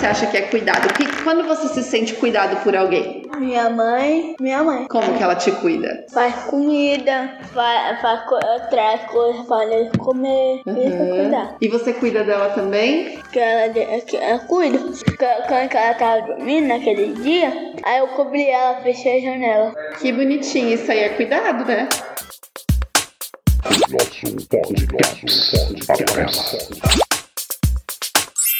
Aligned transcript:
você 0.00 0.06
acha 0.06 0.26
que 0.28 0.36
é 0.38 0.42
cuidado? 0.42 0.92
Que, 0.94 1.06
quando 1.22 1.46
você 1.46 1.68
se 1.68 1.82
sente 1.82 2.14
cuidado 2.14 2.56
por 2.64 2.74
alguém? 2.74 3.22
Minha 3.38 3.68
mãe, 3.68 4.34
minha 4.40 4.62
mãe. 4.62 4.86
Como 4.88 5.14
que 5.16 5.22
ela 5.22 5.34
te 5.34 5.52
cuida? 5.52 6.06
Faz 6.12 6.34
comida, 6.44 7.38
faz, 7.52 8.00
faz 8.00 8.20
co- 8.26 8.38
traz 8.70 9.02
coisas 9.10 9.46
para 9.46 9.64
eles 9.66 9.92
comer. 9.98 10.60
Isso 10.66 10.68
é 10.68 10.72
Uhum. 11.00 11.20
cuidar. 11.20 11.56
E 11.60 11.68
você 11.68 11.92
cuida 11.92 12.24
dela 12.24 12.48
também? 12.50 13.18
Que 13.30 13.38
ela, 13.38 13.72
que 14.00 14.16
ela 14.16 14.38
cuida. 14.40 14.78
Quando 14.78 15.74
ela 15.74 15.94
tava 15.94 16.22
dormindo 16.22 16.68
naquele 16.68 17.12
dia, 17.22 17.52
aí 17.84 17.98
eu 17.98 18.08
cobri 18.08 18.48
ela, 18.48 18.80
fechei 18.80 19.18
a 19.18 19.30
janela. 19.30 19.74
Que 20.00 20.12
bonitinho, 20.12 20.72
isso 20.74 20.90
aí 20.90 21.00
é 21.00 21.08
cuidado, 21.10 21.64
né? 21.66 21.88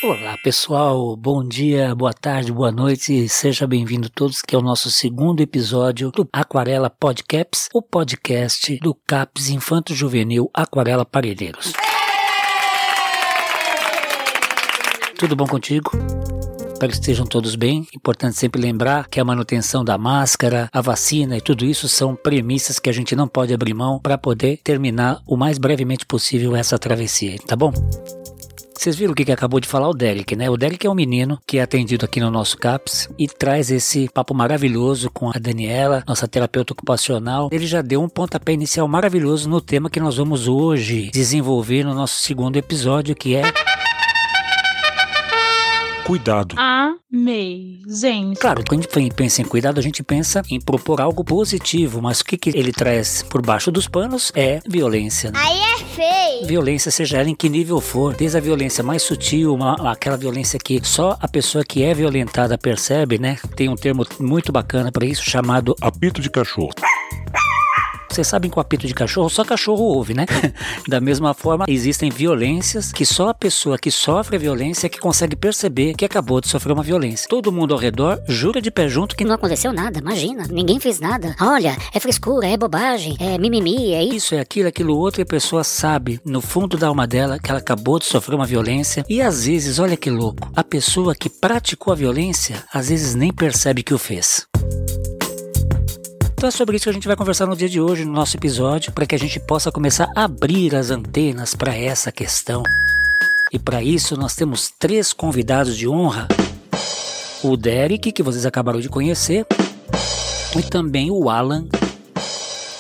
Olá 0.03 0.39
pessoal, 0.43 1.15
bom 1.15 1.47
dia, 1.47 1.95
boa 1.95 2.15
tarde, 2.15 2.51
boa 2.51 2.73
noite, 2.73 3.29
seja 3.29 3.67
bem-vindo 3.67 4.09
todos 4.09 4.41
que 4.41 4.57
é 4.57 4.59
o 4.59 4.63
nosso 4.63 4.91
segundo 4.91 5.43
episódio 5.43 6.11
do 6.11 6.27
Aquarela 6.33 6.89
Podcaps, 6.89 7.69
o 7.75 7.83
podcast 7.83 8.79
do 8.79 8.95
CAPS 8.95 9.51
Infanto 9.51 9.95
Juvenil 9.95 10.51
Aquarela 10.55 11.05
Parelheiros. 11.05 11.75
Tudo 15.19 15.37
bom 15.37 15.47
contigo? 15.47 15.91
Espero 16.73 16.93
que 16.93 16.99
estejam 16.99 17.27
todos 17.27 17.55
bem. 17.55 17.87
Importante 17.95 18.39
sempre 18.39 18.59
lembrar 18.59 19.07
que 19.07 19.21
a 19.21 19.25
manutenção 19.25 19.85
da 19.85 19.99
máscara, 19.99 20.71
a 20.73 20.81
vacina 20.81 21.37
e 21.37 21.43
tudo 21.43 21.67
isso 21.67 21.91
são 21.91 22.17
premissas 22.17 22.79
que 22.79 22.89
a 22.89 22.93
gente 22.93 23.15
não 23.15 23.29
pode 23.29 23.53
abrir 23.53 23.75
mão 23.75 23.99
para 23.99 24.17
poder 24.17 24.61
terminar 24.65 25.21
o 25.27 25.37
mais 25.37 25.59
brevemente 25.59 26.07
possível 26.07 26.57
essa 26.57 26.79
travessia, 26.79 27.37
tá 27.47 27.55
bom? 27.55 27.71
Vocês 28.81 28.97
viram 28.97 29.13
o 29.13 29.15
que, 29.15 29.27
que 29.27 29.33
acabou 29.33 29.61
de 29.61 29.69
falar 29.69 29.91
o 29.91 29.93
Derek, 29.93 30.35
né? 30.35 30.49
O 30.49 30.57
Derek 30.57 30.87
é 30.87 30.91
um 30.91 30.95
menino 30.95 31.39
que 31.47 31.59
é 31.59 31.63
atendido 31.63 32.07
aqui 32.07 32.19
no 32.19 32.31
nosso 32.31 32.57
CAPS 32.57 33.11
e 33.19 33.29
traz 33.29 33.71
esse 33.71 34.09
papo 34.09 34.33
maravilhoso 34.33 35.11
com 35.11 35.29
a 35.29 35.35
Daniela, 35.39 36.03
nossa 36.09 36.27
terapeuta 36.27 36.73
ocupacional. 36.73 37.51
Ele 37.53 37.67
já 37.67 37.83
deu 37.83 38.03
um 38.03 38.09
pontapé 38.09 38.55
inicial 38.55 38.89
maravilhoso 38.89 39.51
no 39.51 39.61
tema 39.61 39.91
que 39.91 40.01
nós 40.01 40.17
vamos 40.17 40.49
hoje 40.49 41.11
desenvolver 41.13 41.85
no 41.85 41.93
nosso 41.95 42.23
segundo 42.23 42.57
episódio, 42.57 43.15
que 43.15 43.37
é 43.37 43.43
Cuidado. 46.11 46.57
Amei. 46.59 47.83
Gente, 47.87 48.41
Claro, 48.41 48.65
quando 48.67 48.81
a 48.81 49.01
gente 49.01 49.15
pensa 49.15 49.43
em 49.43 49.45
cuidado, 49.45 49.79
a 49.79 49.83
gente 49.83 50.03
pensa 50.03 50.43
em 50.51 50.59
propor 50.59 51.01
algo 51.01 51.23
positivo, 51.23 52.01
mas 52.01 52.21
o 52.21 52.25
que, 52.25 52.37
que 52.37 52.51
ele 52.51 52.73
traz 52.73 53.23
por 53.23 53.43
baixo 53.43 53.71
dos 53.71 53.87
panos 53.87 54.33
é 54.35 54.61
violência. 54.67 55.31
né? 55.31 55.39
Aí 55.39 55.60
feio. 56.01 56.47
Violência, 56.47 56.91
seja 56.91 57.19
ela 57.19 57.29
em 57.29 57.35
que 57.35 57.49
nível 57.49 57.81
for, 57.81 58.15
desde 58.15 58.39
a 58.39 58.41
violência 58.41 58.83
mais 58.83 59.03
sutil, 59.03 59.53
uma- 59.55 59.91
aquela 59.93 60.17
violência 60.17 60.59
que 60.59 60.81
só 60.83 61.17
a 61.21 61.29
pessoa 61.29 61.63
que 61.65 61.83
é 61.83 61.93
violentada 61.93 62.57
percebe, 62.57 63.19
né? 63.19 63.37
Tem 63.55 63.69
um 63.69 63.77
termo 63.77 64.07
muito 64.19 64.51
bacana 64.51 64.91
para 64.91 65.05
isso 65.05 65.23
chamado. 65.29 65.77
Apito 65.81 66.21
de 66.21 66.31
cachorro. 66.31 66.71
Vocês 68.11 68.27
sabem 68.27 68.51
que 68.51 68.59
o 68.59 68.61
apito 68.61 68.87
de 68.87 68.95
cachorro 68.95 69.29
só 69.29 69.45
cachorro 69.45 69.85
ouve, 69.85 70.15
né? 70.15 70.27
da 70.89 71.01
mesma 71.01 71.33
forma, 71.33 71.65
existem 71.69 72.11
violências 72.11 72.93
que 72.93 73.07
só 73.07 73.29
a 73.29 73.35
pessoa 73.35 73.79
que 73.79 73.91
sofre 73.91 74.37
a 74.37 74.39
violência 74.39 74.87
é 74.87 74.91
que 74.91 74.99
consegue 74.99 75.37
perceber 75.37 75.95
que 75.95 76.05
acabou 76.05 76.41
de 76.41 76.49
sofrer 76.49 76.73
uma 76.73 76.83
violência. 76.83 77.29
Todo 77.29 77.53
mundo 77.53 77.73
ao 77.73 77.79
redor 77.79 78.21
jura 78.27 78.61
de 78.61 78.71
pé 78.71 78.89
junto 78.89 79.15
que 79.15 79.25
Não 79.25 79.37
aconteceu 79.37 79.73
nada, 79.73 80.01
imagina. 80.01 80.45
Ninguém 80.51 80.81
fez 80.81 80.99
nada. 80.99 81.37
Olha, 81.41 81.77
é 81.95 82.01
frescura, 82.01 82.49
é 82.49 82.57
bobagem, 82.57 83.17
é 83.21 83.39
mimimi, 83.39 83.93
é 83.93 84.03
isso. 84.03 84.17
Isso 84.17 84.35
é 84.35 84.41
aquilo, 84.41 84.69
aquilo 84.69 84.97
outro, 84.97 85.21
e 85.21 85.23
a 85.23 85.27
pessoa 85.27 85.63
sabe, 85.63 86.21
no 86.25 86.41
fundo 86.41 86.77
da 86.77 86.89
alma 86.89 87.07
dela, 87.07 87.39
que 87.39 87.51
ela 87.51 87.61
acabou 87.61 87.99
de 87.99 88.07
sofrer 88.07 88.35
uma 88.35 88.47
violência. 88.47 89.05
E 89.09 89.23
às 89.23 89.47
vezes, 89.47 89.79
olha 89.79 89.97
que 89.97 90.11
louco, 90.11 90.51
a 90.55 90.65
pessoa 90.65 91.15
que 91.15 91.31
praticou 91.31 91.93
a 91.93 91.97
violência, 91.97 92.65
às 92.73 92.89
vezes 92.89 93.15
nem 93.15 93.33
percebe 93.33 93.83
que 93.83 93.95
o 93.95 93.99
fez. 93.99 94.47
Então 96.41 96.49
é 96.49 96.51
sobre 96.51 96.77
isso 96.77 96.85
que 96.85 96.89
a 96.89 96.95
gente 96.95 97.07
vai 97.07 97.17
conversar 97.17 97.45
no 97.45 97.55
dia 97.55 97.69
de 97.69 97.79
hoje, 97.83 98.03
no 98.03 98.13
nosso 98.13 98.35
episódio, 98.35 98.93
para 98.93 99.05
que 99.05 99.15
a 99.15 99.19
gente 99.19 99.39
possa 99.39 99.71
começar 99.71 100.11
a 100.17 100.25
abrir 100.25 100.75
as 100.75 100.91
antenas 100.91 101.55
para 101.55 101.77
essa 101.77 102.11
questão. 102.11 102.63
E 103.53 103.59
para 103.59 103.83
isso 103.83 104.17
nós 104.17 104.35
temos 104.35 104.73
três 104.79 105.13
convidados 105.13 105.77
de 105.77 105.87
honra. 105.87 106.29
O 107.43 107.59
Derek, 107.59 108.11
que 108.11 108.23
vocês 108.23 108.47
acabaram 108.47 108.81
de 108.81 108.89
conhecer, 108.89 109.47
e 110.59 110.63
também 110.63 111.11
o 111.11 111.29
Alan 111.29 111.67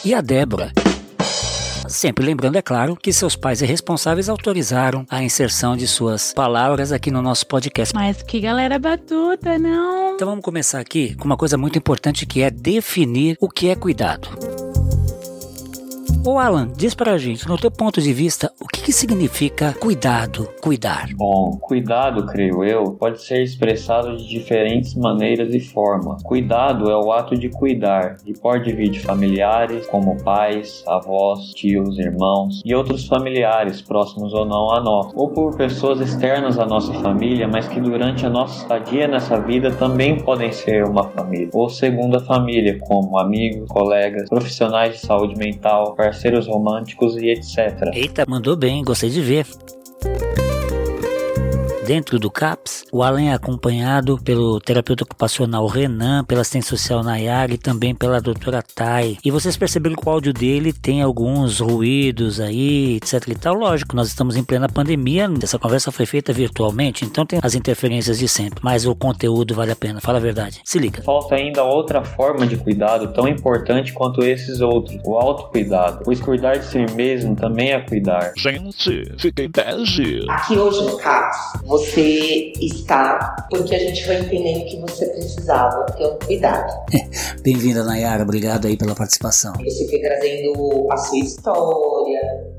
e 0.07 0.15
a 0.15 0.23
Débora. 0.23 0.73
Sempre 1.91 2.25
lembrando, 2.25 2.57
é 2.57 2.63
claro, 2.63 2.97
que 2.97 3.13
seus 3.13 3.35
pais 3.35 3.61
e 3.61 3.67
responsáveis 3.67 4.29
autorizaram 4.29 5.05
a 5.11 5.23
inserção 5.25 5.77
de 5.77 5.89
suas 5.89 6.33
palavras 6.33 6.93
aqui 6.93 7.11
no 7.11 7.21
nosso 7.21 7.45
podcast. 7.47 7.93
mas 7.93 8.23
que 8.23 8.41
galera 8.41 8.79
batuta, 8.79 9.59
não? 9.59 10.15
Então 10.15 10.29
vamos 10.29 10.45
começar 10.45 10.79
aqui 10.79 11.17
com 11.17 11.25
uma 11.25 11.37
coisa 11.37 11.59
muito 11.59 11.77
importante 11.77 12.27
que 12.27 12.43
é 12.43 12.51
definir 12.51 13.37
o 13.41 13.49
que 13.49 13.69
é 13.69 13.75
cuidado. 13.75 14.70
Ô 16.23 16.39
Alan, 16.39 16.69
diz 16.77 16.95
pra 16.95 17.17
gente, 17.17 17.49
no 17.49 17.57
teu 17.57 17.71
ponto 17.71 17.99
de 17.99 18.13
vista, 18.13 18.53
o 18.61 18.69
que, 18.69 18.83
que 18.83 18.93
significa 18.93 19.73
cuidado, 19.81 20.47
cuidar? 20.61 21.09
Bom, 21.15 21.57
cuidado, 21.59 22.27
creio 22.27 22.63
eu, 22.63 22.93
pode 22.93 23.23
ser 23.23 23.43
expressado 23.43 24.15
de 24.19 24.29
diferentes 24.29 24.95
maneiras 24.95 25.55
e 25.55 25.61
formas. 25.61 26.23
Cuidado 26.23 26.91
é 26.91 26.97
o 26.97 27.11
ato 27.11 27.35
de 27.35 27.49
cuidar, 27.49 28.19
e 28.27 28.35
pode 28.35 28.71
vir 28.71 28.91
de 28.91 29.01
familiares, 29.01 29.87
como 29.87 30.23
pais, 30.23 30.85
avós, 30.87 31.55
tios, 31.55 31.99
irmãos 31.99 32.61
e 32.67 32.75
outros 32.75 33.07
familiares, 33.07 33.81
próximos 33.81 34.35
ou 34.35 34.45
não 34.45 34.75
a 34.75 34.81
nós, 34.81 35.11
ou 35.15 35.31
por 35.31 35.57
pessoas 35.57 36.03
externas 36.03 36.59
à 36.59 36.67
nossa 36.67 36.93
família, 37.01 37.49
mas 37.49 37.67
que 37.67 37.81
durante 37.81 38.27
a 38.27 38.31
nossa 38.31 38.61
estadia 38.61 39.09
nessa 39.09 39.41
vida 39.41 39.71
também 39.71 40.21
podem 40.21 40.53
ser 40.53 40.85
uma 40.85 41.05
família, 41.05 41.49
ou 41.55 41.71
segunda 41.71 42.21
família, 42.21 42.79
como 42.79 43.19
amigos, 43.19 43.67
colegas, 43.71 44.29
profissionais 44.29 45.01
de 45.01 45.07
saúde 45.07 45.35
mental, 45.39 45.95
parceiros 46.11 46.49
românticos 46.49 47.17
e 47.17 47.31
etc. 47.31 47.91
Eita, 47.95 48.25
mandou 48.27 48.57
bem, 48.57 48.83
gostei 48.83 49.11
de 49.11 49.23
ver. 49.23 49.47
Dentro 51.91 52.21
do 52.21 52.31
CAPS, 52.31 52.85
o 52.93 53.03
Alan 53.03 53.23
é 53.23 53.33
acompanhado 53.33 54.17
pelo 54.23 54.61
terapeuta 54.61 55.03
ocupacional 55.03 55.67
Renan, 55.67 56.23
pela 56.23 56.43
assistente 56.43 56.67
social 56.67 57.03
Nayara 57.03 57.53
e 57.53 57.59
também 57.59 57.97
pela 57.97 58.21
doutora 58.21 58.63
Thay. 58.63 59.19
E 59.25 59.29
vocês 59.29 59.57
perceberam 59.57 59.97
que 59.97 60.07
o 60.07 60.09
áudio 60.09 60.33
dele 60.33 60.73
tem 60.73 61.03
alguns 61.03 61.59
ruídos 61.59 62.39
aí, 62.39 62.95
etc 62.95 63.27
e 63.27 63.35
tal. 63.35 63.55
Lógico, 63.55 63.97
nós 63.97 64.07
estamos 64.07 64.37
em 64.37 64.45
plena 64.45 64.69
pandemia, 64.69 65.29
essa 65.43 65.59
conversa 65.59 65.91
foi 65.91 66.07
feita 66.07 66.33
virtualmente, 66.33 67.05
então 67.05 67.27
tem 67.27 67.41
as 67.43 67.57
interferências 67.57 68.21
de 68.21 68.29
sempre. 68.29 68.61
Mas 68.63 68.87
o 68.87 68.95
conteúdo 68.95 69.53
vale 69.53 69.73
a 69.73 69.77
pena, 69.77 70.01
fala 70.01 70.19
a 70.19 70.21
verdade. 70.21 70.61
Se 70.65 70.79
liga. 70.79 71.03
Falta 71.03 71.35
ainda 71.35 71.65
outra 71.65 72.05
forma 72.05 72.47
de 72.47 72.57
cuidado 72.57 73.13
tão 73.13 73.27
importante 73.27 73.93
quanto 73.93 74.23
esses 74.23 74.61
outros, 74.61 74.97
o 75.05 75.17
autocuidado. 75.17 76.05
Pois 76.05 76.21
cuidar 76.21 76.55
de 76.55 76.67
si 76.67 76.87
mesmo 76.95 77.35
também 77.35 77.73
é 77.73 77.81
cuidar. 77.81 78.33
Gente, 78.37 79.13
fiquei 79.19 79.49
bege. 79.49 80.25
Aqui 80.31 80.57
hoje 80.57 80.85
no 80.85 80.97
CAPS, 80.97 81.61
você 81.65 81.80
está 82.61 83.47
porque 83.51 83.75
a 83.75 83.79
gente 83.79 84.07
vai 84.07 84.21
entendendo 84.21 84.65
que 84.67 84.79
você 84.81 85.07
precisava 85.07 85.85
ter 85.93 86.07
um 86.07 86.19
cuidado. 86.19 86.73
Bem-vinda, 87.43 87.83
Nayara. 87.85 88.23
Obrigado 88.23 88.67
aí 88.67 88.77
pela 88.77 88.95
participação. 88.95 89.53
Você 89.55 89.89
foi 89.89 89.99
trazendo 90.01 90.87
a 90.91 90.97
sua 90.97 91.19
história, 91.19 92.00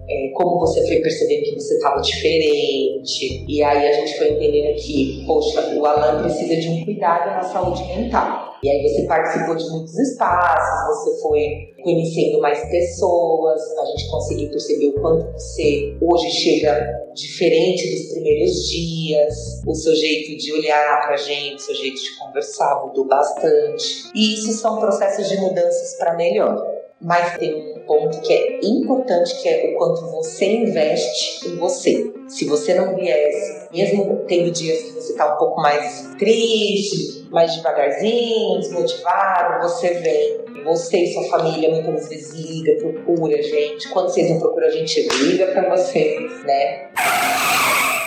é, 0.09 0.31
como 0.35 0.59
você 0.59 0.85
foi 0.88 0.97
percebendo 0.97 1.44
que 1.44 1.56
você 1.56 1.75
estava 1.75 2.01
diferente. 2.01 3.45
E 3.47 3.63
aí 3.63 3.88
a 3.88 3.94
gente 3.94 4.17
foi 4.17 4.31
entendendo 4.31 4.75
que, 4.75 5.23
poxa, 5.25 5.75
o 5.75 5.85
Alan 5.85 6.23
precisa 6.23 6.56
de 6.56 6.69
um 6.69 6.85
cuidado 6.85 7.31
na 7.31 7.44
saúde 7.44 7.84
mental. 7.95 8.51
E 8.63 8.69
aí 8.69 8.84
você 8.84 9.07
participou 9.07 9.56
de 9.56 9.67
muitos 9.72 9.97
espaços, 9.97 10.95
você 10.95 11.19
foi 11.19 11.73
conhecendo 11.84 12.39
mais 12.39 12.63
pessoas, 12.69 13.59
a 13.79 13.85
gente 13.85 14.07
conseguiu 14.12 14.50
perceber 14.51 14.88
o 14.89 15.01
quanto 15.01 15.31
você 15.31 15.97
hoje 16.00 16.29
chega 16.29 16.88
diferente 17.16 17.89
dos 17.89 18.13
primeiros 18.13 18.69
dias, 18.69 19.62
o 19.65 19.74
seu 19.74 19.95
jeito 19.95 20.38
de 20.38 20.53
olhar 20.53 21.01
pra 21.07 21.18
gente, 21.18 21.56
o 21.56 21.59
seu 21.59 21.74
jeito 21.74 22.00
de 22.00 22.19
conversar 22.19 22.86
mudou 22.86 23.06
bastante. 23.07 24.12
E 24.13 24.36
isso 24.36 24.51
são 24.53 24.80
processos 24.80 25.27
de 25.27 25.38
mudanças 25.38 25.95
para 25.95 26.15
melhor. 26.15 26.63
Mas 27.01 27.39
tem 27.39 27.56
um 27.56 27.81
ponto 27.91 28.21
que 28.21 28.31
é 28.31 28.59
importante, 28.63 29.41
que 29.41 29.49
é 29.49 29.73
o 29.73 29.77
quanto 29.77 30.09
você 30.11 30.45
investe 30.45 31.49
em 31.49 31.57
você. 31.57 32.13
Se 32.29 32.45
você 32.45 32.73
não 32.73 32.95
viesse, 32.95 33.67
mesmo 33.73 34.23
tendo 34.27 34.49
dias 34.51 34.81
que 34.81 34.91
você 34.91 35.13
tá 35.15 35.35
um 35.35 35.38
pouco 35.38 35.61
mais 35.61 36.09
triste, 36.17 37.27
mais 37.29 37.53
devagarzinho, 37.53 38.59
desmotivado, 38.59 39.67
você 39.67 39.95
vem. 39.95 40.40
Você 40.63 40.98
e 40.98 41.13
sua 41.13 41.24
família 41.30 41.69
muitas 41.69 42.07
vezes 42.07 42.33
liga, 42.33 42.74
procura 42.77 43.38
a 43.38 43.42
gente. 43.42 43.89
Quando 43.89 44.09
vocês 44.09 44.30
não 44.30 44.39
procuram 44.39 44.68
a 44.68 44.71
gente, 44.71 45.07
liga 45.24 45.48
pra 45.48 45.75
vocês, 45.75 46.44
né? 46.44 46.89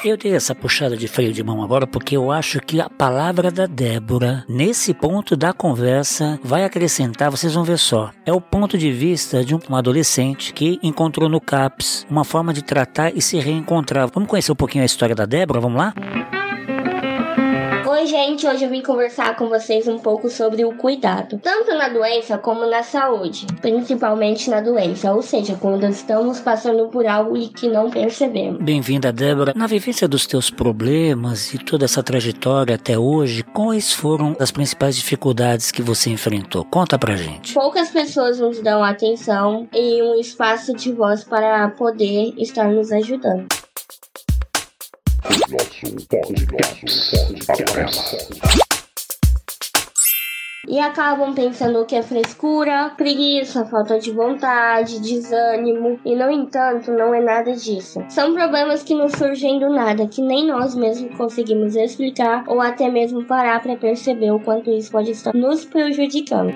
Eu 0.05 0.19
dei 0.19 0.35
essa 0.35 0.55
puxada 0.55 0.99
de 0.99 1.09
freio 1.09 1.33
de 1.33 1.43
mão 1.43 1.63
agora 1.63 1.87
porque 1.87 2.15
eu 2.15 2.31
acho 2.31 2.61
que 2.61 2.79
a 2.79 2.91
palavra 2.91 3.51
da 3.51 3.65
Débora, 3.65 4.45
nesse 4.47 4.93
ponto 4.93 5.35
da 5.35 5.55
conversa, 5.55 6.39
vai 6.45 6.63
acrescentar, 6.63 7.31
vocês 7.31 7.55
vão 7.55 7.65
ver 7.65 7.79
só. 7.79 8.11
É 8.27 8.33
o 8.33 8.39
ponto 8.39 8.77
de 8.77 8.93
vista 8.93 9.43
de 9.43 9.55
um 9.55 9.61
adolescente 9.75 10.53
que 10.53 10.79
encontrou 10.83 11.27
no 11.27 11.41
CAPS 11.41 12.07
uma 12.11 12.23
forma 12.23 12.53
de 12.53 12.63
tratar 12.63 13.17
e 13.17 13.23
se 13.23 13.39
reencontrar. 13.39 14.11
Vamos 14.13 14.29
conhecer 14.29 14.53
um 14.53 14.57
pouquinho 14.57 14.83
a 14.83 14.87
história 14.87 15.15
da 15.15 15.25
Débora? 15.25 15.59
Vamos 15.59 15.79
lá? 15.79 15.95
Oi, 17.95 18.07
gente, 18.07 18.45
hoje 18.45 18.65
eu 18.65 18.71
vim 18.71 18.83
conversar 18.83 19.37
com 19.37 19.49
vocês 19.49 19.87
um 19.87 20.01
pouco 20.01 20.29
sobre 20.29 20.65
o 20.65 20.77
cuidado, 20.77 21.39
tanto 21.41 21.73
na 21.77 21.89
doença 21.89 22.37
como 22.37 22.67
na 22.67 22.83
saúde, 22.83 23.47
principalmente 23.63 24.51
na 24.51 24.61
doença, 24.61 25.13
ou 25.13 25.23
seja, 25.23 25.57
quando 25.61 25.87
estamos 25.87 26.41
passando 26.41 26.89
por 26.89 27.07
algo 27.07 27.37
e 27.37 27.47
que 27.47 27.69
não 27.69 27.89
percebemos. 27.89 28.61
Bem-vinda, 28.61 29.13
Débora. 29.13 29.53
Na 29.55 29.69
vivência 29.69 30.09
dos 30.09 30.27
teus 30.27 30.51
problemas 30.51 31.55
e 31.55 31.59
toda 31.59 31.85
essa 31.85 32.03
trajetória 32.03 32.75
até 32.75 32.99
hoje, 32.99 33.45
quais 33.45 33.93
foram 33.93 34.35
as 34.41 34.51
principais 34.51 34.97
dificuldades 34.97 35.71
que 35.71 35.81
você 35.81 36.11
enfrentou? 36.11 36.65
Conta 36.65 36.99
pra 36.99 37.15
gente. 37.15 37.55
Poucas 37.55 37.91
pessoas 37.91 38.41
nos 38.41 38.61
dão 38.61 38.83
atenção 38.83 39.69
e 39.73 40.03
um 40.03 40.19
espaço 40.19 40.75
de 40.75 40.91
voz 40.91 41.23
para 41.23 41.69
poder 41.69 42.35
estar 42.39 42.67
nos 42.67 42.91
ajudando. 42.91 43.47
E 50.67 50.81
acabam 50.81 51.35
pensando 51.35 51.85
que 51.85 51.95
é 51.95 52.03
frescura, 52.03 52.91
preguiça, 52.97 53.65
falta 53.67 53.99
de 53.99 54.11
vontade, 54.11 55.01
desânimo, 55.01 56.01
e 56.05 56.17
no 56.17 56.31
entanto 56.31 56.91
não 56.91 57.15
é 57.15 57.21
nada 57.21 57.53
disso. 57.53 58.03
São 58.09 58.35
problemas 58.35 58.83
que 58.83 58.95
não 58.95 59.09
surgem 59.09 59.59
do 59.59 59.69
nada, 59.69 60.07
que 60.07 60.23
nem 60.23 60.47
nós 60.47 60.75
mesmos 60.75 61.17
conseguimos 61.17 61.77
explicar 61.77 62.45
ou 62.49 62.61
até 62.61 62.91
mesmo 62.91 63.25
parar 63.25 63.63
para 63.63 63.77
perceber 63.77 64.31
o 64.31 64.41
quanto 64.41 64.71
isso 64.71 64.91
pode 64.91 65.11
estar 65.11 65.35
nos 65.35 65.65
prejudicando. 65.65 66.53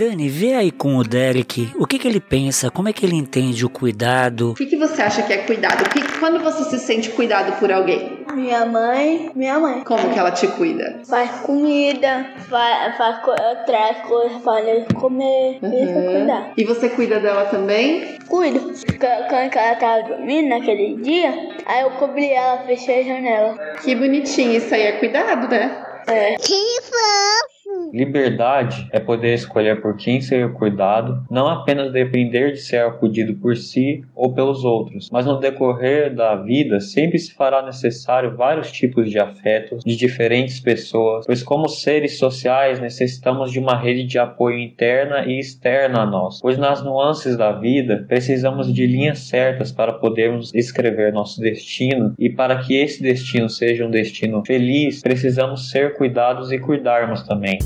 Dani, 0.00 0.30
vê 0.30 0.54
aí 0.54 0.70
com 0.70 0.96
o 0.96 1.04
Derek 1.04 1.72
o 1.78 1.86
que, 1.86 1.98
que 1.98 2.08
ele 2.08 2.20
pensa, 2.20 2.70
como 2.70 2.88
é 2.88 2.92
que 2.92 3.04
ele 3.04 3.14
entende 3.16 3.66
o 3.66 3.68
cuidado. 3.68 4.52
O 4.52 4.54
que, 4.54 4.64
que 4.64 4.76
você 4.78 5.02
acha 5.02 5.22
que 5.22 5.30
é 5.30 5.38
cuidado? 5.38 5.84
Que, 5.90 6.00
quando 6.18 6.42
você 6.42 6.64
se 6.64 6.78
sente 6.78 7.10
cuidado 7.10 7.52
por 7.60 7.70
alguém? 7.70 8.24
Minha 8.32 8.64
mãe, 8.64 9.30
minha 9.34 9.58
mãe. 9.58 9.82
Como 9.84 10.08
que 10.10 10.18
ela 10.18 10.30
te 10.30 10.46
cuida? 10.48 11.02
Faz 11.06 11.30
comida, 11.42 12.30
faz, 12.48 12.96
faz 12.96 13.22
co- 13.22 13.34
traz 13.66 13.98
coisas 14.08 14.40
para 14.42 14.62
ele 14.62 14.86
comer, 14.94 15.56
isso 15.56 15.66
é 15.66 15.68
Uhum. 15.68 16.12
cuidar. 16.16 16.52
E 16.56 16.64
você 16.64 16.88
cuida 16.88 17.20
dela 17.20 17.44
também? 17.46 18.16
Cuido. 18.26 18.58
Quando 18.98 19.28
quando 19.28 19.56
ela 19.56 19.74
tava 19.76 20.02
dormindo 20.08 20.48
naquele 20.48 20.96
dia, 21.02 21.30
aí 21.66 21.82
eu 21.82 21.90
cobri 21.92 22.30
ela, 22.30 22.62
fechei 22.64 23.00
a 23.00 23.04
janela. 23.04 23.54
Que 23.82 23.94
bonitinho, 23.94 24.52
isso 24.56 24.74
aí 24.74 24.82
é 24.82 24.92
cuidado, 24.92 25.46
né? 25.48 25.84
É. 26.06 26.36
Liberdade 27.92 28.88
é 28.92 29.00
poder 29.00 29.34
escolher 29.34 29.80
por 29.80 29.96
quem 29.96 30.20
ser 30.20 30.52
cuidado, 30.52 31.24
não 31.30 31.48
apenas 31.48 31.92
depender 31.92 32.52
de 32.52 32.58
ser 32.58 32.84
acudido 32.84 33.34
por 33.34 33.56
si 33.56 34.04
ou 34.14 34.32
pelos 34.32 34.64
outros, 34.64 35.08
mas 35.10 35.26
no 35.26 35.40
decorrer 35.40 36.14
da 36.14 36.36
vida 36.36 36.78
sempre 36.80 37.18
se 37.18 37.34
fará 37.34 37.62
necessário 37.62 38.36
vários 38.36 38.70
tipos 38.70 39.10
de 39.10 39.18
afetos 39.18 39.82
de 39.84 39.96
diferentes 39.96 40.60
pessoas, 40.60 41.26
pois 41.26 41.42
como 41.42 41.68
seres 41.68 42.18
sociais 42.18 42.80
necessitamos 42.80 43.50
de 43.50 43.58
uma 43.58 43.76
rede 43.76 44.04
de 44.04 44.18
apoio 44.18 44.58
interna 44.58 45.24
e 45.26 45.38
externa 45.38 46.02
a 46.02 46.06
nós, 46.06 46.40
pois 46.40 46.56
nas 46.56 46.82
nuances 46.82 47.36
da 47.36 47.52
vida 47.52 48.04
precisamos 48.06 48.72
de 48.72 48.86
linhas 48.86 49.20
certas 49.20 49.72
para 49.72 49.94
podermos 49.94 50.54
escrever 50.54 51.12
nosso 51.12 51.40
destino 51.40 52.14
e 52.18 52.30
para 52.30 52.58
que 52.58 52.76
esse 52.76 53.02
destino 53.02 53.48
seja 53.48 53.84
um 53.84 53.90
destino 53.90 54.44
feliz, 54.44 55.02
precisamos 55.02 55.70
ser 55.70 55.94
cuidados 55.94 56.52
e 56.52 56.58
cuidarmos 56.58 57.22
também. 57.22 57.58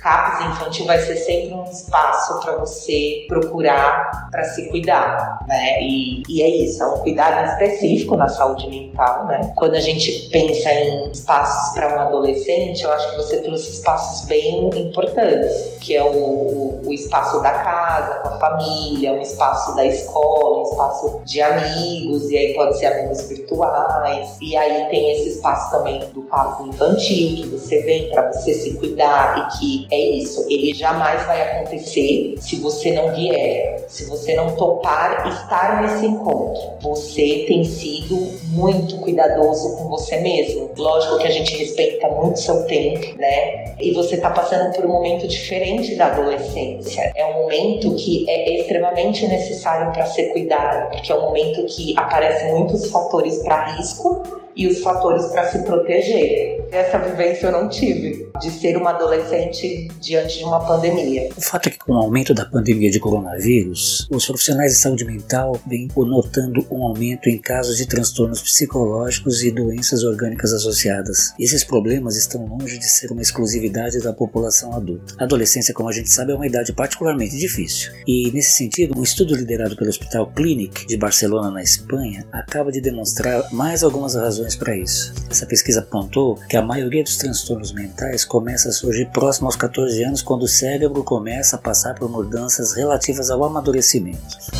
CAPS 0.00 0.46
infantil 0.46 0.86
vai 0.86 0.98
ser 0.98 1.16
sempre 1.16 1.54
um 1.54 1.64
espaço 1.64 2.40
para 2.40 2.56
você 2.56 3.24
procurar 3.28 4.28
para 4.30 4.44
se 4.44 4.68
cuidar, 4.68 5.38
né? 5.46 5.82
E, 5.82 6.22
e 6.28 6.42
é 6.42 6.48
isso, 6.48 6.82
é 6.82 6.86
um 6.86 6.98
cuidado 6.98 7.48
específico 7.50 8.16
na 8.16 8.28
saúde 8.28 8.68
mental, 8.68 9.26
né? 9.26 9.52
Quando 9.56 9.74
a 9.74 9.80
gente 9.80 10.28
pensa 10.30 10.72
em 10.72 11.10
espaços 11.10 11.74
para 11.74 11.96
um 11.96 12.00
adolescente, 12.00 12.82
eu 12.82 12.92
acho 12.92 13.10
que 13.10 13.16
você 13.16 13.38
trouxe 13.38 13.72
espaços 13.72 14.26
bem 14.26 14.68
importantes, 14.78 15.78
que 15.80 15.96
é 15.96 16.02
o, 16.02 16.08
o, 16.08 16.80
o 16.86 16.92
espaço 16.92 17.40
da 17.42 17.50
casa, 17.50 18.20
com 18.20 18.28
a 18.28 18.38
família, 18.38 19.12
um 19.12 19.20
espaço 19.20 19.74
da 19.74 19.84
escola, 19.84 20.60
um 20.60 20.62
espaço 20.62 21.20
de 21.24 21.40
amigos, 21.40 22.30
e 22.30 22.36
aí 22.36 22.54
pode 22.54 22.78
ser 22.78 22.86
amigos 22.86 23.22
virtuais, 23.28 24.36
e 24.40 24.56
aí 24.56 24.88
tem 24.90 25.12
esse 25.12 25.30
espaço 25.30 25.70
também 25.70 26.00
do 26.12 26.22
CAPS 26.22 26.66
infantil, 26.66 27.36
que 27.36 27.48
você 27.48 27.82
vem 27.82 28.10
para 28.10 28.32
você 28.32 28.54
se 28.54 28.74
cuidar 28.74 29.38
e 29.38 29.58
que 29.58 29.87
é 29.90 29.98
isso, 29.98 30.44
ele 30.50 30.74
jamais 30.74 31.24
vai 31.26 31.40
acontecer 31.42 32.34
se 32.38 32.56
você 32.56 32.92
não 32.92 33.14
vier, 33.14 33.84
se 33.88 34.04
você 34.04 34.34
não 34.34 34.54
topar 34.54 35.26
estar 35.28 35.82
nesse 35.82 36.06
encontro. 36.06 36.62
Você 36.82 37.44
tem 37.48 37.64
sido 37.64 38.16
muito 38.48 38.96
cuidadoso 38.98 39.76
com 39.76 39.88
você 39.88 40.18
mesmo. 40.20 40.70
Lógico 40.76 41.18
que 41.18 41.26
a 41.26 41.30
gente 41.30 41.56
respeita 41.56 42.08
muito 42.08 42.38
seu 42.38 42.64
tempo, 42.66 43.16
né? 43.16 43.74
E 43.80 43.92
você 43.92 44.18
tá 44.18 44.30
passando 44.30 44.74
por 44.74 44.84
um 44.84 44.88
momento 44.88 45.26
diferente 45.26 45.94
da 45.94 46.06
adolescência. 46.06 47.10
É 47.16 47.24
um 47.24 47.42
momento 47.42 47.94
que 47.94 48.28
é 48.28 48.60
extremamente 48.60 49.26
necessário 49.26 49.92
para 49.92 50.04
ser 50.06 50.32
cuidado, 50.32 50.90
porque 50.90 51.10
é 51.10 51.14
um 51.14 51.22
momento 51.22 51.64
que 51.64 51.94
aparecem 51.96 52.52
muitos 52.54 52.90
fatores 52.90 53.38
para 53.38 53.76
risco 53.76 54.22
e 54.58 54.66
os 54.66 54.80
fatores 54.80 55.24
para 55.26 55.48
se 55.48 55.62
proteger. 55.62 56.66
Essa 56.72 56.98
vivência 56.98 57.46
eu 57.46 57.52
não 57.52 57.68
tive, 57.68 58.28
de 58.40 58.50
ser 58.50 58.76
uma 58.76 58.90
adolescente 58.90 59.77
diante 60.00 60.38
de 60.38 60.44
uma 60.44 60.60
pandemia. 60.60 61.28
O 61.36 61.40
fato 61.40 61.68
é 61.68 61.70
que 61.70 61.78
com 61.78 61.92
o 61.92 61.98
aumento 61.98 62.34
da 62.34 62.44
pandemia 62.44 62.90
de 62.90 62.98
coronavírus, 62.98 64.06
os 64.10 64.26
profissionais 64.26 64.72
de 64.72 64.78
saúde 64.78 65.04
mental 65.04 65.60
vêm 65.66 65.88
notando 65.96 66.66
um 66.70 66.82
aumento 66.82 67.28
em 67.28 67.38
casos 67.38 67.76
de 67.76 67.86
transtornos 67.86 68.40
psicológicos 68.40 69.42
e 69.42 69.50
doenças 69.50 70.02
orgânicas 70.02 70.52
associadas. 70.52 71.32
Esses 71.38 71.64
problemas 71.64 72.16
estão 72.16 72.46
longe 72.46 72.78
de 72.78 72.88
ser 72.88 73.10
uma 73.12 73.22
exclusividade 73.22 74.00
da 74.00 74.12
população 74.12 74.72
adulta. 74.72 75.14
A 75.18 75.24
adolescência, 75.24 75.74
como 75.74 75.88
a 75.88 75.92
gente 75.92 76.10
sabe, 76.10 76.32
é 76.32 76.34
uma 76.34 76.46
idade 76.46 76.72
particularmente 76.72 77.36
difícil. 77.36 77.92
E 78.06 78.30
nesse 78.32 78.52
sentido, 78.52 78.98
um 78.98 79.02
estudo 79.02 79.34
liderado 79.34 79.76
pelo 79.76 79.90
Hospital 79.90 80.32
Clinic 80.32 80.86
de 80.86 80.96
Barcelona, 80.96 81.50
na 81.50 81.62
Espanha, 81.62 82.26
acaba 82.32 82.72
de 82.72 82.80
demonstrar 82.80 83.52
mais 83.52 83.82
algumas 83.82 84.14
razões 84.14 84.56
para 84.56 84.76
isso. 84.76 85.12
Essa 85.30 85.46
pesquisa 85.46 85.80
apontou 85.80 86.36
que 86.48 86.56
a 86.56 86.62
maioria 86.62 87.02
dos 87.02 87.16
transtornos 87.16 87.72
mentais 87.72 88.24
começa 88.24 88.68
a 88.68 88.72
surgir 88.72 89.06
próximo 89.10 89.46
aos 89.46 89.56
14 89.68 90.02
anos, 90.02 90.22
quando 90.22 90.42
o 90.42 90.48
cérebro 90.48 91.04
começa 91.04 91.56
a 91.56 91.58
passar 91.58 91.94
por 91.94 92.10
mudanças 92.10 92.72
relativas 92.74 93.30
ao 93.30 93.44
amadurecimento. 93.44 94.57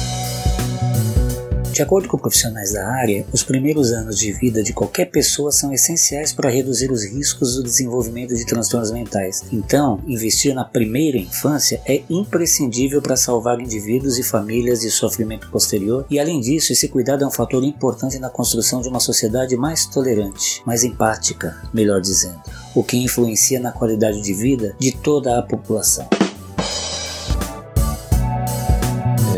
De 1.79 1.83
acordo 1.83 2.09
com 2.09 2.19
profissionais 2.19 2.73
da 2.73 2.89
área, 2.89 3.25
os 3.33 3.45
primeiros 3.45 3.93
anos 3.93 4.19
de 4.19 4.33
vida 4.33 4.65
de 4.65 4.73
qualquer 4.73 5.05
pessoa 5.05 5.53
são 5.53 5.73
essenciais 5.73 6.33
para 6.33 6.51
reduzir 6.51 6.91
os 6.91 7.05
riscos 7.05 7.55
do 7.55 7.63
desenvolvimento 7.63 8.35
de 8.35 8.45
transtornos 8.45 8.91
mentais. 8.91 9.45
Então, 9.53 10.03
investir 10.05 10.53
na 10.53 10.65
primeira 10.65 11.17
infância 11.17 11.81
é 11.87 12.03
imprescindível 12.11 13.01
para 13.01 13.17
salvar 13.17 13.61
indivíduos 13.61 14.19
e 14.19 14.25
famílias 14.25 14.81
de 14.81 14.91
sofrimento 14.91 15.49
posterior, 15.53 16.05
e 16.11 16.19
além 16.19 16.41
disso, 16.41 16.73
esse 16.73 16.89
cuidado 16.89 17.23
é 17.23 17.29
um 17.29 17.31
fator 17.31 17.63
importante 17.63 18.19
na 18.19 18.29
construção 18.29 18.83
de 18.83 18.89
uma 18.89 18.99
sociedade 18.99 19.57
mais 19.57 19.87
tolerante, 19.87 20.61
mais 20.67 20.83
empática, 20.83 21.63
melhor 21.73 22.01
dizendo, 22.01 22.43
o 22.75 22.83
que 22.83 22.97
influencia 22.97 23.61
na 23.61 23.71
qualidade 23.71 24.21
de 24.21 24.35
vida 24.35 24.75
de 24.81 24.91
toda 24.91 25.39
a 25.39 25.43
população. 25.43 26.09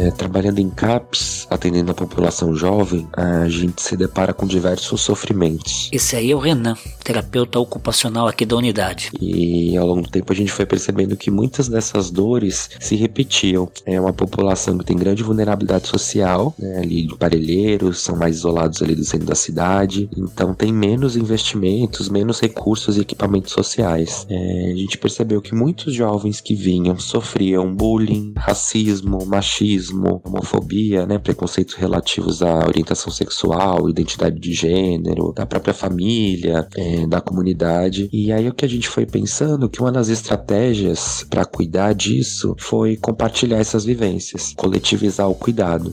É, 0.00 0.11
trabalhando 0.11 0.61
em 0.61 0.71
CAPS, 0.71 1.47
atendendo 1.50 1.90
a 1.90 1.95
população 1.95 2.57
jovem, 2.57 3.07
a 3.12 3.47
gente 3.50 3.83
se 3.83 3.95
depara 3.99 4.33
com 4.33 4.47
diversos 4.47 5.02
sofrimentos. 5.02 5.90
Esse 5.92 6.16
aí 6.16 6.30
é 6.30 6.35
o 6.35 6.38
Renan, 6.38 6.75
terapeuta 7.04 7.59
ocupacional 7.59 8.26
aqui 8.26 8.47
da 8.47 8.57
unidade. 8.57 9.11
E 9.21 9.76
ao 9.76 9.87
longo 9.87 10.00
do 10.00 10.09
tempo 10.09 10.33
a 10.33 10.37
gente 10.37 10.52
foi 10.52 10.64
percebendo 10.64 11.19
que 11.19 11.30
muitas 11.30 11.69
dessas 11.69 12.11
dores 12.11 12.71
se 12.80 12.97
repetiam. 12.97 13.71
É 13.85 14.00
uma 14.00 14.12
população 14.12 14.78
que 14.78 14.87
tem 14.87 14.97
grande 14.97 15.23
vulnerabilidade 15.23 15.87
social, 15.87 16.54
né, 16.59 16.78
ali 16.78 17.14
parelheiros, 17.19 18.00
são 18.00 18.16
mais 18.16 18.37
isolados 18.37 18.80
ali 18.80 18.95
do 18.95 19.04
centro 19.04 19.26
da 19.26 19.35
cidade, 19.35 20.09
então 20.16 20.54
tem 20.54 20.73
menos 20.73 21.14
investimentos, 21.14 22.09
menos 22.09 22.40
recursos 22.40 22.97
e 22.97 23.02
equipamentos 23.02 23.52
sociais. 23.52 24.26
É, 24.30 24.73
a 24.73 24.76
gente 24.76 24.97
percebeu 24.97 25.42
que 25.42 25.54
muitos 25.54 25.92
jovens 25.92 26.40
que 26.40 26.54
vinham 26.54 26.99
sofriam 26.99 27.75
bullying, 27.75 28.33
racismo, 28.35 29.26
machismo, 29.26 29.89
homofobia, 29.92 31.06
né, 31.06 31.18
preconceitos 31.18 31.75
relativos 31.75 32.42
à 32.42 32.66
orientação 32.66 33.12
sexual, 33.12 33.88
identidade 33.88 34.38
de 34.38 34.52
gênero, 34.52 35.32
da 35.32 35.47
própria 35.47 35.75
família, 35.75 36.66
é, 36.76 37.06
da 37.06 37.20
comunidade. 37.20 38.09
E 38.12 38.32
aí 38.32 38.49
o 38.49 38.54
que 38.54 38.64
a 38.64 38.68
gente 38.68 38.88
foi 38.88 39.06
pensando 39.06 39.68
que 39.68 39.80
uma 39.80 39.92
das 39.92 40.09
estratégias 40.09 41.25
para 41.28 41.44
cuidar 41.44 41.92
disso 41.94 42.54
foi 42.59 42.97
compartilhar 42.97 43.59
essas 43.59 43.85
vivências, 43.85 44.52
coletivizar 44.56 45.28
o 45.28 45.35
cuidado. 45.35 45.92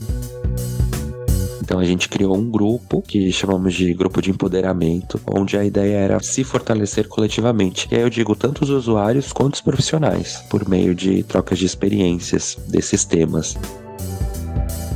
Então 1.68 1.78
a 1.78 1.84
gente 1.84 2.08
criou 2.08 2.34
um 2.34 2.50
grupo 2.50 3.02
que 3.02 3.30
chamamos 3.30 3.74
de 3.74 3.92
grupo 3.92 4.22
de 4.22 4.30
empoderamento, 4.30 5.20
onde 5.30 5.54
a 5.54 5.62
ideia 5.62 5.98
era 5.98 6.18
se 6.18 6.42
fortalecer 6.42 7.06
coletivamente. 7.06 7.86
E 7.90 7.94
aí 7.94 8.00
eu 8.00 8.08
digo 8.08 8.34
tanto 8.34 8.64
os 8.64 8.70
usuários 8.70 9.34
quanto 9.34 9.56
os 9.56 9.60
profissionais, 9.60 10.42
por 10.48 10.66
meio 10.66 10.94
de 10.94 11.22
trocas 11.22 11.58
de 11.58 11.66
experiências 11.66 12.56
desses 12.68 13.04
temas. 13.04 13.54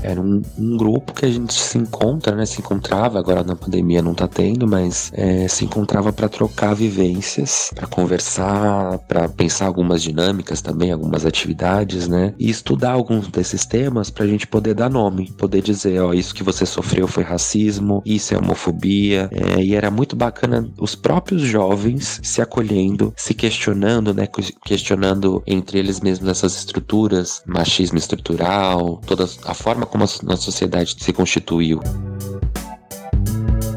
Era 0.02 0.20
um, 0.20 0.42
um 0.58 0.76
grupo 0.76 1.12
que 1.12 1.24
a 1.24 1.30
gente 1.30 1.54
se 1.54 1.78
encontra, 1.78 2.34
né? 2.34 2.44
Se 2.46 2.60
encontrava, 2.60 3.18
agora 3.18 3.42
na 3.42 3.56
pandemia 3.56 4.02
não 4.02 4.14
tá 4.14 4.26
tendo, 4.26 4.66
mas 4.66 5.10
é, 5.14 5.46
se 5.48 5.64
encontrava 5.64 6.12
para 6.12 6.28
trocar 6.28 6.74
vivências, 6.74 7.70
para 7.74 7.86
conversar, 7.86 8.98
para 9.08 9.28
pensar 9.28 9.66
algumas 9.66 10.02
dinâmicas 10.02 10.60
também, 10.60 10.92
algumas 10.92 11.24
atividades, 11.24 12.08
né? 12.08 12.34
E 12.38 12.50
estudar 12.50 12.92
alguns 12.92 13.28
desses 13.28 13.64
temas 13.64 14.10
pra 14.10 14.26
gente 14.26 14.46
poder 14.46 14.74
dar 14.74 14.90
nome, 14.90 15.30
poder 15.32 15.62
dizer, 15.62 16.00
ó, 16.00 16.12
isso 16.12 16.34
que 16.34 16.42
você 16.42 16.66
sofreu 16.66 17.06
foi 17.06 17.22
racismo, 17.22 18.02
isso 18.04 18.34
é 18.34 18.38
homofobia. 18.38 19.28
É, 19.30 19.62
e 19.62 19.74
era 19.74 19.90
muito 19.90 20.16
bacana 20.16 20.68
os 20.78 20.94
próprios 20.94 21.42
jovens 21.42 22.20
se 22.22 22.40
acolhendo, 22.42 23.12
se 23.16 23.34
questionando, 23.34 24.12
né? 24.12 24.26
Questionando 24.64 25.42
entre 25.46 25.78
eles 25.78 26.00
mesmos 26.00 26.28
essas 26.28 26.56
estruturas, 26.56 27.42
machismo 27.46 27.98
estrutural, 27.98 29.00
toda 29.06 29.28
a 29.44 29.54
forma 29.54 29.86
como 29.92 30.04
a 30.04 30.08
nossa 30.22 30.42
sociedade 30.42 30.96
se 30.98 31.12
constituiu. 31.12 31.78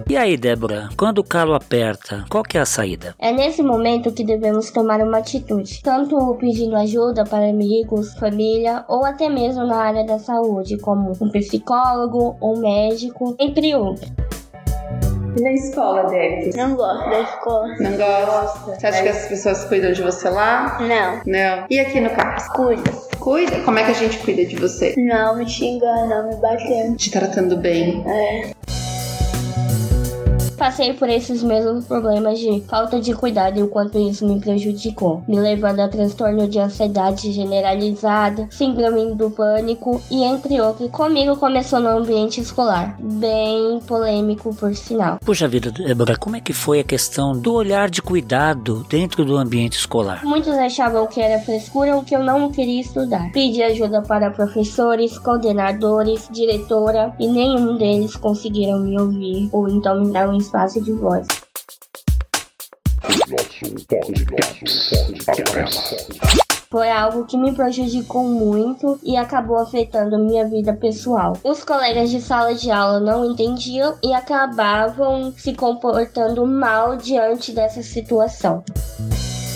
E 0.07 0.15
aí, 0.15 0.37
Débora, 0.37 0.87
quando 0.95 1.17
o 1.17 1.23
calo 1.23 1.53
aperta, 1.53 2.23
qual 2.29 2.41
que 2.41 2.57
é 2.57 2.61
a 2.61 2.65
saída? 2.65 3.13
É 3.19 3.33
nesse 3.33 3.61
momento 3.61 4.13
que 4.13 4.23
devemos 4.23 4.71
tomar 4.71 5.01
uma 5.01 5.17
atitude, 5.17 5.81
tanto 5.83 6.35
pedindo 6.39 6.75
ajuda 6.77 7.25
para 7.25 7.49
amigos, 7.49 8.13
família 8.13 8.85
ou 8.87 9.03
até 9.03 9.27
mesmo 9.27 9.65
na 9.65 9.75
área 9.75 10.05
da 10.05 10.17
saúde, 10.17 10.77
como 10.77 11.11
um 11.19 11.29
psicólogo, 11.29 12.37
um 12.41 12.59
médico, 12.59 13.35
entre 13.37 13.75
outros. 13.75 14.09
E 15.35 15.41
na 15.41 15.51
escola, 15.51 16.03
Débora? 16.03 16.51
Não 16.55 16.75
gosto 16.77 17.09
da 17.09 17.19
escola. 17.19 17.67
Não 17.79 17.97
gosta? 17.97 18.75
Você 18.75 18.87
acha 18.87 19.03
que 19.03 19.09
as 19.09 19.27
pessoas 19.27 19.65
cuidam 19.65 19.91
de 19.91 20.01
você 20.01 20.29
lá? 20.29 20.77
Não. 20.79 21.21
Não. 21.25 21.65
E 21.69 21.77
aqui 21.77 21.99
no 21.99 22.09
CAPS? 22.11 22.47
Cuida. 22.53 23.14
Cuida? 23.25 23.59
Como 23.61 23.79
é 23.79 23.83
que 23.83 23.89
a 23.89 23.93
gente 23.95 24.19
cuida 24.19 24.45
de 24.45 24.55
você? 24.55 24.93
Não 24.95 25.35
me 25.35 25.49
xingando, 25.49 26.07
não 26.07 26.29
me 26.29 26.35
batendo. 26.35 26.95
Te 26.95 27.09
tratando 27.09 27.57
bem? 27.57 28.03
É. 28.07 28.51
Passei 30.57 30.93
por 30.93 31.09
esses 31.09 31.43
mesmos 31.43 31.85
problemas 31.85 32.39
de 32.39 32.61
falta 32.61 32.99
de 32.99 33.13
cuidado 33.13 33.59
e 33.59 33.63
o 33.63 33.67
quanto 33.67 33.97
isso 33.97 34.25
me 34.27 34.39
prejudicou, 34.39 35.23
me 35.27 35.39
levando 35.39 35.81
a 35.81 35.87
transtorno 35.87 36.47
de 36.47 36.59
ansiedade 36.59 37.31
generalizada, 37.31 38.47
síndrome 38.49 39.13
do 39.15 39.29
pânico 39.29 40.01
e 40.09 40.23
entre 40.23 40.59
outros. 40.61 40.89
Comigo 40.91 41.35
começou 41.37 41.79
no 41.79 41.89
ambiente 41.89 42.39
escolar, 42.39 42.97
bem 42.99 43.79
polêmico 43.85 44.53
por 44.55 44.73
sinal. 44.75 45.19
Puxa 45.23 45.47
vida, 45.47 45.71
Débora, 45.71 46.17
como 46.17 46.35
é 46.35 46.41
que 46.41 46.53
foi 46.53 46.79
a 46.79 46.83
questão 46.83 47.37
do 47.37 47.53
olhar 47.53 47.89
de 47.89 48.01
cuidado 48.01 48.85
dentro 48.89 49.25
do 49.25 49.35
ambiente 49.35 49.77
escolar? 49.77 50.21
Muitos 50.23 50.53
achavam 50.53 51.07
que 51.07 51.21
era 51.21 51.39
frescura 51.43 51.95
ou 51.95 52.03
que 52.03 52.15
eu 52.15 52.23
não 52.23 52.51
queria 52.51 52.81
estudar. 52.81 53.31
Pedi 53.31 53.61
ajuda 53.61 54.01
para 54.01 54.31
professores, 54.31 55.17
coordenadores, 55.17 56.27
diretora 56.31 57.13
e 57.19 57.27
nenhum 57.27 57.77
deles 57.77 58.15
conseguiram 58.15 58.79
me 58.79 58.99
ouvir 58.99 59.49
ou 59.51 59.67
então 59.67 60.03
me 60.03 60.11
dar 60.11 60.29
um 60.29 60.35
espaço 60.45 60.81
de 60.81 60.93
voz. 60.93 61.27
Foi 66.69 66.91
algo 66.91 67.25
que 67.25 67.37
me 67.37 67.53
prejudicou 67.53 68.23
muito 68.23 68.99
e 69.03 69.15
acabou 69.15 69.57
afetando 69.57 70.19
minha 70.19 70.47
vida 70.47 70.73
pessoal. 70.73 71.33
Os 71.43 71.63
colegas 71.63 72.09
de 72.09 72.21
sala 72.21 72.53
de 72.53 72.69
aula 72.69 72.99
não 72.99 73.25
entendiam 73.25 73.97
e 74.03 74.13
acabavam 74.13 75.33
se 75.37 75.53
comportando 75.53 76.45
mal 76.45 76.97
diante 76.97 77.51
dessa 77.51 77.81
situação. 77.81 78.63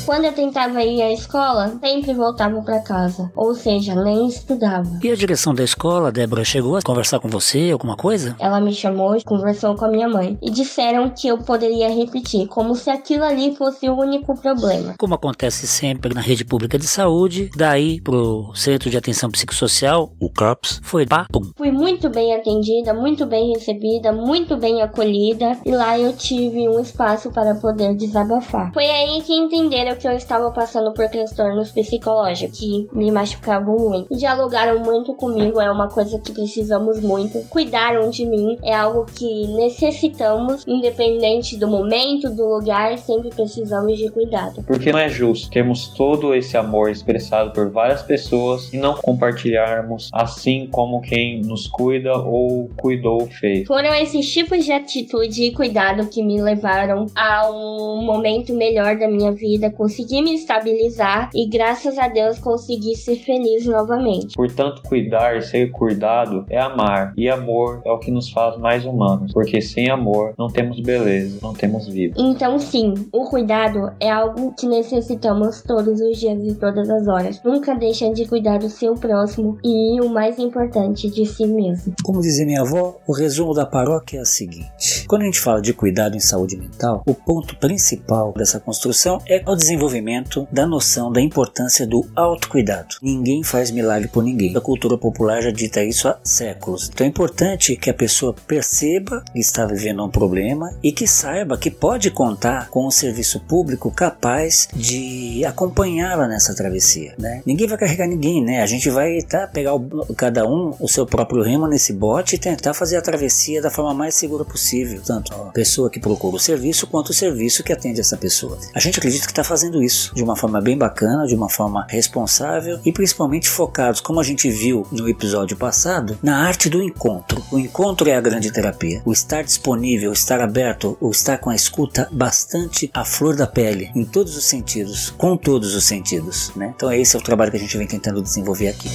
Quando 0.10 0.26
eu 0.26 0.34
tentava 0.34 0.82
ir 0.82 1.04
à 1.04 1.12
escola, 1.14 1.78
sempre 1.80 2.16
voltava 2.16 2.60
para 2.64 2.80
casa, 2.80 3.32
ou 3.36 3.54
seja, 3.54 3.94
nem 3.94 4.28
estudava. 4.28 5.00
E 5.04 5.12
a 5.12 5.16
direção 5.16 5.54
da 5.54 5.64
escola, 5.64 6.12
Débora, 6.12 6.44
chegou 6.44 6.76
a 6.76 6.82
conversar 6.82 7.20
com 7.20 7.30
você, 7.30 7.70
alguma 7.72 7.96
coisa? 7.96 8.36
Ela 8.40 8.60
me 8.60 8.74
chamou, 8.74 9.16
conversou 9.24 9.76
com 9.76 9.86
a 9.86 9.88
minha 9.88 10.10
mãe 10.10 10.36
e 10.42 10.50
disseram 10.50 11.12
que 11.12 11.28
eu 11.28 11.38
poderia 11.38 11.94
repetir, 11.94 12.48
como 12.48 12.74
se 12.74 12.90
aquilo 12.90 13.24
ali 13.24 13.56
fosse 13.56 13.88
o 13.88 13.94
único 13.94 14.36
problema. 14.42 14.96
Como 14.98 15.14
acontece 15.14 15.68
sempre 15.68 16.12
na 16.12 16.22
rede 16.22 16.44
pública 16.44 16.80
de 16.80 16.88
saúde, 16.88 17.52
daí 17.56 18.02
pro 18.02 18.52
Centro 18.56 18.90
de 18.90 18.98
Atenção 18.98 19.30
Psicossocial, 19.30 20.12
o 20.20 20.28
CAPS, 20.32 20.82
foi 20.82 21.06
pá, 21.06 21.28
pum. 21.32 21.52
Fui 21.56 21.72
muito 21.72 22.10
bem 22.10 22.34
atendida, 22.34 22.96
muito 22.96 23.28
bem 23.28 23.54
recebida, 23.54 24.12
muito 24.12 24.58
bem 24.58 24.82
acolhida 24.82 25.56
e 25.64 25.72
lá 25.72 26.00
eu 26.00 26.14
tive 26.14 26.68
um 26.68 26.80
espaço 26.80 27.30
para 27.30 27.54
poder 27.54 27.94
desabafar. 27.94 28.74
Foi 28.74 28.90
aí 28.90 29.22
que 29.22 29.34
entenderam 29.34 29.99
que 30.00 30.08
eu 30.08 30.14
estava 30.14 30.50
passando 30.52 30.94
por 30.94 31.08
transtornos 31.10 31.72
psicológicos 31.72 32.58
que 32.58 32.88
me 32.94 33.12
machucavam 33.12 33.78
muito. 33.78 34.16
Dialogaram 34.16 34.80
muito 34.80 35.14
comigo, 35.14 35.60
é 35.60 35.72
uma 35.72 35.90
coisa 35.90 36.20
que 36.20 36.32
precisamos 36.32 37.00
muito. 37.02 37.40
Cuidaram 37.50 38.10
de 38.10 38.26
mim, 38.26 38.58
é 38.64 38.74
algo 38.74 39.06
que 39.06 39.48
necessitamos, 39.48 40.64
independente 40.68 41.58
do 41.58 41.68
momento, 41.68 42.30
do 42.30 42.48
lugar, 42.48 42.98
sempre 42.98 43.30
precisamos 43.30 43.98
de 43.98 44.10
cuidado. 44.10 44.64
Porque 44.64 44.92
não 44.92 45.00
é 45.00 45.10
justo 45.10 45.50
termos 45.50 45.90
todo 45.90 46.34
esse 46.34 46.56
amor 46.56 46.90
expressado 46.90 47.52
por 47.52 47.70
várias 47.70 48.02
pessoas 48.02 48.74
e 48.74 48.78
não 48.78 48.96
compartilharmos 48.96 50.10
assim 50.14 50.68
como 50.72 51.02
quem 51.02 51.42
nos 51.42 51.68
cuida 51.68 52.16
ou 52.18 52.70
cuidou 52.78 53.28
fez. 53.28 53.68
Foram 53.68 53.94
esses 53.94 54.32
tipos 54.32 54.64
de 54.64 54.72
atitude 54.72 55.44
e 55.44 55.52
cuidado 55.52 56.08
que 56.08 56.24
me 56.24 56.42
levaram 56.42 57.08
a 57.16 57.50
um 57.52 58.04
momento 58.04 58.54
melhor 58.54 58.98
da 58.98 59.08
minha 59.08 59.32
vida, 59.32 59.70
consegui 59.90 60.22
me 60.22 60.36
estabilizar 60.36 61.32
e 61.34 61.50
graças 61.50 61.98
a 61.98 62.08
Deus 62.08 62.38
consegui 62.38 62.96
ser 62.96 63.16
feliz 63.16 63.66
novamente. 63.66 64.36
Portanto, 64.36 64.84
cuidar 64.88 65.36
e 65.36 65.42
ser 65.42 65.72
cuidado 65.72 66.46
é 66.48 66.60
amar, 66.60 67.12
e 67.18 67.28
amor 67.28 67.82
é 67.84 67.92
o 67.92 67.98
que 67.98 68.12
nos 68.12 68.30
faz 68.30 68.56
mais 68.60 68.86
humanos, 68.86 69.34
porque 69.34 69.60
sem 69.60 69.90
amor 69.90 70.36
não 70.38 70.48
temos 70.48 70.80
beleza, 70.80 71.40
não 71.42 71.54
temos 71.54 71.88
vida. 71.88 72.14
Então, 72.20 72.60
sim, 72.60 72.94
o 73.12 73.26
cuidado 73.26 73.92
é 74.00 74.12
algo 74.12 74.54
que 74.54 74.68
necessitamos 74.68 75.64
todos 75.64 76.00
os 76.00 76.20
dias 76.20 76.40
e 76.44 76.54
todas 76.54 76.88
as 76.88 77.08
horas. 77.08 77.42
Nunca 77.44 77.74
deixem 77.74 78.14
de 78.14 78.28
cuidar 78.28 78.60
do 78.60 78.70
seu 78.70 78.94
próximo 78.94 79.58
e, 79.64 80.00
o 80.02 80.10
mais 80.10 80.38
importante, 80.38 81.10
de 81.10 81.26
si 81.26 81.48
mesmo. 81.48 81.96
Como 82.04 82.22
dizia 82.22 82.46
minha 82.46 82.62
avó, 82.62 83.00
o 83.08 83.14
resumo 83.14 83.56
da 83.56 83.66
paróquia 83.66 84.20
é 84.20 84.22
o 84.22 84.26
seguinte: 84.26 85.06
quando 85.08 85.24
a 85.24 85.26
gente 85.26 85.40
fala 85.40 85.62
de 85.62 85.74
cuidado 85.74 86.16
em 86.16 86.20
saúde 86.20 86.56
mental, 86.56 87.02
o 87.08 87.16
ponto 87.16 87.58
principal 87.58 88.34
dessa 88.34 88.60
construção 88.60 89.18
é 89.28 89.44
o 89.48 89.56
desenvolvimento 89.70 90.48
da 90.52 90.66
noção 90.66 91.12
da 91.12 91.22
importância 91.22 91.86
do 91.86 92.10
autocuidado. 92.16 92.96
Ninguém 93.02 93.44
faz 93.44 93.70
milagre 93.70 94.08
por 94.08 94.24
ninguém. 94.24 94.56
A 94.56 94.62
cultura 94.62 94.98
popular 94.98 95.42
já 95.42 95.52
dita 95.52 95.84
isso 95.84 96.08
há 96.08 96.18
séculos. 96.24 96.90
Então 96.92 97.06
é 97.06 97.10
importante 97.10 97.76
que 97.76 97.90
a 97.90 97.94
pessoa 97.94 98.34
perceba 98.48 99.24
que 99.32 99.40
está 99.40 99.66
vivendo 99.66 100.04
um 100.04 100.10
problema 100.10 100.74
e 100.84 100.92
que 100.92 101.08
saiba 101.08 101.58
que 101.58 101.70
pode 101.70 102.10
contar 102.10 102.70
com 102.70 102.88
um 102.88 102.92
serviço 102.92 103.40
público 103.42 103.92
capaz 103.92 104.68
de 104.74 105.46
acompanhá-la 105.46 106.28
nessa 106.28 106.56
travessia. 106.56 107.14
Né? 107.18 107.42
Ninguém 107.46 107.68
vai 107.68 107.78
carregar 107.78 108.08
ninguém, 108.08 108.44
né? 108.44 108.62
A 108.62 108.66
gente 108.66 108.90
vai 108.90 109.22
tá, 109.22 109.46
pegar 109.46 109.76
o, 109.76 110.14
cada 110.16 110.48
um 110.48 110.74
o 110.80 110.88
seu 110.88 111.06
próprio 111.06 111.44
remo 111.44 111.68
nesse 111.68 111.94
bote 111.94 112.36
e 112.36 112.40
tentar 112.40 112.74
fazer 112.74 112.98
a 112.98 113.02
travessia 113.02 113.62
da 113.62 113.70
forma 113.70 113.94
mais 113.94 114.16
segura 114.16 114.44
possível. 114.44 115.02
Tanto 115.06 115.34
a 115.34 115.52
pessoa 115.52 115.90
que 115.90 116.00
procura 116.00 116.36
o 116.36 116.40
serviço 116.40 116.88
quanto 116.88 117.10
o 117.10 117.14
serviço 117.14 117.64
que 117.64 117.72
atende 117.72 118.00
essa 118.00 118.18
pessoa. 118.18 118.58
A 118.74 118.80
gente 118.80 118.98
acredita 118.98 119.26
que 119.26 119.32
está 119.32 119.44
fazendo 119.44 119.59
isso 119.82 120.14
de 120.16 120.24
uma 120.24 120.36
forma 120.36 120.62
bem 120.62 120.78
bacana, 120.78 121.26
de 121.26 121.36
uma 121.36 121.50
forma 121.50 121.86
responsável 121.90 122.80
e 122.86 122.92
principalmente 122.92 123.50
focados, 123.50 124.02
como 124.02 124.20
a 124.20 124.24
gente 124.24 124.50
viu 124.50 124.86
no 124.92 125.08
episódio 125.08 125.58
passado, 125.58 126.18
na 126.22 126.38
arte 126.46 126.70
do 126.70 126.82
encontro. 126.82 127.44
O 127.52 127.60
encontro 127.60 128.10
é 128.10 128.16
a 128.16 128.22
grande 128.22 128.52
terapia. 128.52 129.02
O 129.06 129.12
estar 129.12 129.44
disponível, 129.44 130.10
o 130.10 130.14
estar 130.14 130.42
aberto, 130.42 130.98
o 131.00 131.10
estar 131.10 131.38
com 131.38 131.50
a 131.50 131.56
escuta 131.56 132.08
bastante 132.12 132.90
à 132.94 133.04
flor 133.04 133.36
da 133.36 133.48
pele, 133.48 133.92
em 133.96 134.06
todos 134.06 134.38
os 134.38 134.46
sentidos, 134.46 135.10
com 135.12 135.36
todos 135.36 135.76
os 135.76 135.84
sentidos. 135.84 136.52
Né? 136.56 136.74
Então 136.76 136.92
esse 136.92 137.16
é 137.16 137.20
o 137.20 137.24
trabalho 137.24 137.52
que 137.52 137.58
a 137.58 137.60
gente 137.60 137.78
vem 137.78 137.88
tentando 137.88 138.22
desenvolver 138.22 138.70
aqui. 138.70 138.90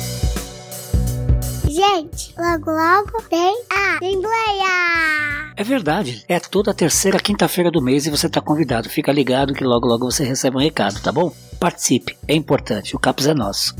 Gente, 1.75 2.33
logo 2.39 2.71
logo 2.71 3.21
tem 3.29 3.65
a 3.69 3.97
Assembleia! 3.97 5.53
É 5.57 5.65
verdade. 5.65 6.25
É 6.29 6.39
toda 6.39 6.73
terceira 6.73 7.19
quinta-feira 7.19 7.69
do 7.69 7.83
mês 7.83 8.07
e 8.07 8.11
você 8.11 8.29
está 8.29 8.41
convidado. 8.41 8.89
Fica 8.89 9.11
ligado 9.11 9.53
que 9.53 9.65
logo 9.65 9.85
logo 9.85 10.09
você 10.09 10.23
recebe 10.23 10.57
um 10.57 10.61
recado, 10.61 11.03
tá 11.03 11.11
bom? 11.11 11.35
Participe, 11.59 12.17
é 12.29 12.35
importante. 12.37 12.95
O 12.95 12.99
CAPS 13.01 13.27
é 13.27 13.35
nosso. 13.35 13.75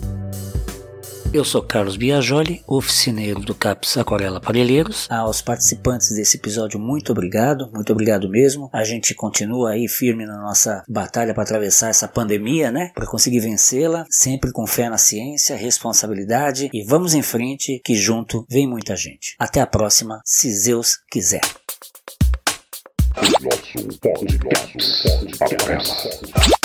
Eu 1.35 1.45
sou 1.45 1.61
Carlos 1.61 1.97
Biagioli, 1.97 2.63
oficineiro 2.65 3.41
do 3.41 3.57
CAPS 3.57 3.97
Aquarela 3.97 4.41
Parelheiros. 4.41 5.11
Aos 5.11 5.43
participantes 5.43 6.15
desse 6.15 6.37
episódio, 6.37 6.79
muito 6.79 7.11
obrigado, 7.11 7.69
muito 7.75 7.93
obrigado 7.93 8.29
mesmo. 8.29 8.71
A 8.73 8.85
gente 8.85 9.13
continua 9.17 9.73
aí 9.73 9.89
firme 9.89 10.25
na 10.27 10.41
nossa 10.41 10.85
batalha 10.89 11.35
para 11.35 11.43
atravessar 11.43 11.89
essa 11.89 12.07
pandemia, 12.07 12.71
né? 12.71 12.93
Para 12.95 13.09
conseguir 13.09 13.41
vencê-la, 13.41 14.07
sempre 14.09 14.53
com 14.53 14.65
fé 14.65 14.89
na 14.89 14.97
ciência, 14.97 15.57
responsabilidade 15.57 16.71
e 16.73 16.85
vamos 16.85 17.15
em 17.15 17.23
frente 17.23 17.81
que 17.85 17.97
junto 17.97 18.47
vem 18.49 18.69
muita 18.69 18.95
gente. 18.95 19.35
Até 19.37 19.61
a 19.61 19.67
próxima, 19.67 20.21
se 20.25 20.53
Zeus 20.53 20.99
quiser. 21.11 21.41
Nosso 23.17 23.99
podcast 23.99 24.89
aparece. 25.43 26.64